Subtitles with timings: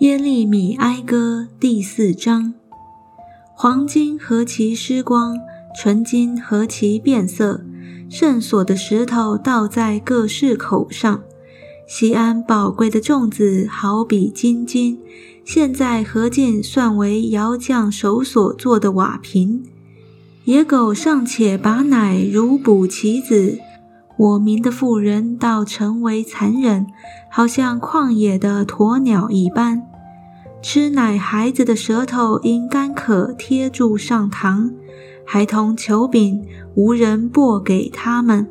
[0.00, 2.54] 耶利米哀歌第四章：
[3.54, 5.36] 黄金何其失光，
[5.76, 7.62] 纯金何其变色，
[8.08, 11.22] 圣所的石头倒在各市口上。
[11.86, 14.98] 西安宝贵的粽子好比金金，
[15.44, 19.62] 现在何进算为窑匠手所做的瓦瓶。
[20.44, 23.58] 野狗尚且把奶如哺其子，
[24.20, 26.86] 我民的妇人倒成为残忍，
[27.30, 29.82] 好像旷野的鸵鸟一般。
[30.60, 34.74] 吃奶孩子的舌头因干渴贴住上膛，
[35.24, 38.46] 孩童求饼，无人拨给他们。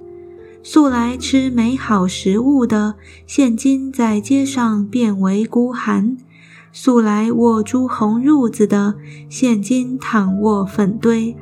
[0.63, 2.95] 素来吃美好食物的，
[3.27, 6.17] 现今在街上变为孤寒；
[6.72, 8.95] 素来握朱红褥子的，
[9.30, 11.38] 现今躺卧粪堆。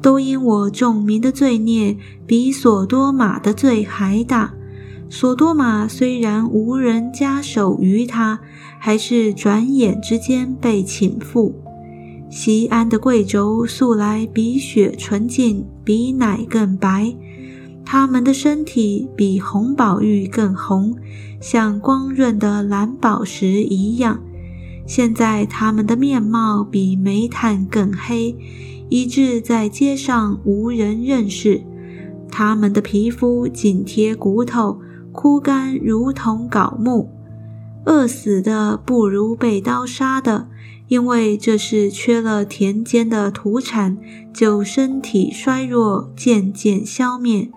[0.00, 4.54] 都因我众民的罪孽比索多玛的罪还大。
[5.08, 8.38] 索多玛虽然无人加手于他，
[8.78, 11.52] 还是转眼之间被倾覆。
[12.30, 17.12] 西安的贵族素来比雪纯净，比奶更白，
[17.84, 20.96] 他们的身体比红宝玉更红，
[21.40, 24.22] 像光润的蓝宝石一样。
[24.86, 28.36] 现在他们的面貌比煤炭更黑，
[28.90, 31.62] 以致在街上无人认识。
[32.30, 34.78] 他们的皮肤紧贴骨头。
[35.12, 37.10] 枯干如同槁木，
[37.84, 40.46] 饿死的不如被刀杀的，
[40.86, 43.98] 因为这是缺了田间的土产，
[44.32, 47.50] 就身体衰弱，渐渐消灭。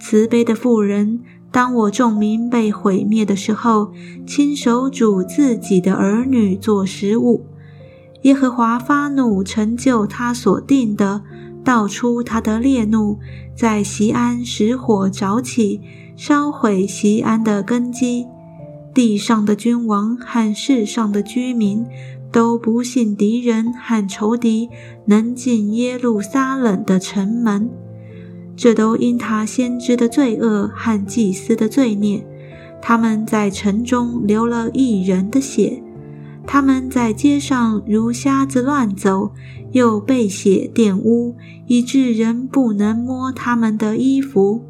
[0.00, 1.20] 慈悲的妇人，
[1.52, 3.92] 当我众民被毁灭的时候，
[4.26, 7.46] 亲手煮自己的儿女做食物。
[8.22, 11.22] 耶和华发怒，成就他所定的，
[11.64, 13.18] 道出他的烈怒，
[13.54, 15.80] 在西安使火着起。
[16.14, 18.26] 烧毁西安的根基，
[18.94, 21.84] 地上的君王和世上的居民
[22.30, 24.68] 都不信敌人和仇敌
[25.06, 27.70] 能进耶路撒冷的城门，
[28.54, 32.24] 这都因他先知的罪恶和祭司的罪孽。
[32.80, 35.82] 他们在城中流了一人的血，
[36.46, 39.32] 他们在街上如瞎子乱走，
[39.70, 41.36] 又被血玷污，
[41.66, 44.64] 以致人不能摸他们的衣服。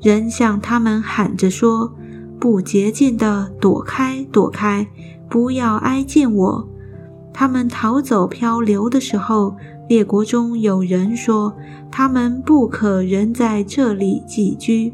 [0.00, 1.92] 人向他们喊着说
[2.38, 4.86] ：“不洁净的，躲开，躲开，
[5.28, 6.68] 不要挨近我。”
[7.34, 9.56] 他们逃走漂流的时候，
[9.88, 11.56] 列国中有人说
[11.90, 14.92] ：“他们不可仍在这里寄居。”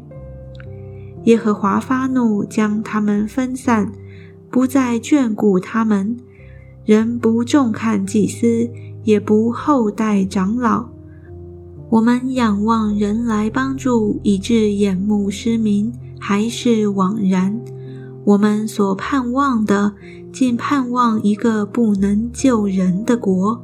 [1.25, 3.91] 耶和华发怒，将他们分散，
[4.55, 6.15] 不再眷顾他们。
[6.85, 8.69] 人不重看祭司，
[9.03, 10.87] 也不厚待长老。
[11.89, 17.59] 我们仰望人来帮助，以致眼目失明，还是枉然。
[18.23, 19.93] 我们所盼望的，
[20.31, 23.61] 竟盼望一个不能救人的国。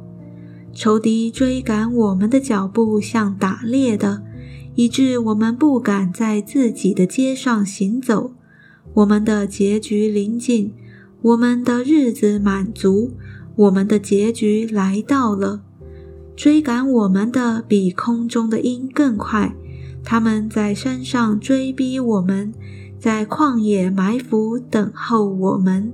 [0.74, 4.22] 仇敌追赶我们的脚步，像打猎的，
[4.74, 8.32] 以致我们不敢在自己的街上行走。
[8.92, 10.74] 我们的结局临近，
[11.22, 13.12] 我们的日子满足，
[13.54, 15.62] 我们的结局来到了。
[16.34, 19.54] 追赶我们的比空中的鹰更快，
[20.02, 22.52] 他们在山上追逼我们，
[22.98, 25.92] 在旷野埋伏等候我们。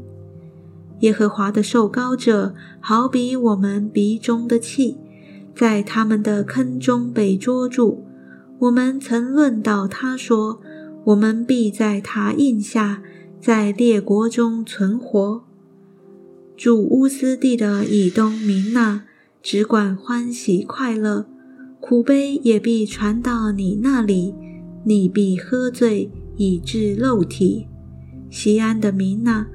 [1.00, 4.96] 耶和华的受膏者好比我们鼻中的气，
[5.54, 8.02] 在他们的坑中被捉住。
[8.60, 10.60] 我们曾论到他说
[11.04, 13.02] ：“我们必在他印下，
[13.40, 15.44] 在列国中存活。”
[16.56, 19.02] 住乌斯地的以东民呐。
[19.40, 21.24] 只管欢喜快乐，
[21.80, 24.34] 苦悲也必传到你那里，
[24.84, 27.66] 你必喝醉以致肉体。
[28.28, 29.46] 西安的民呐，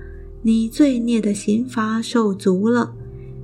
[0.42, 2.94] 你罪孽的刑罚受足了，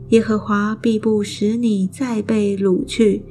[0.09, 3.23] 耶和华必不使你再被掳去。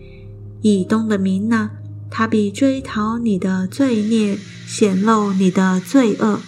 [0.60, 1.70] 以东的民呐，
[2.10, 4.36] 他必追讨你的罪孽，
[4.66, 6.40] 显露你的罪恶。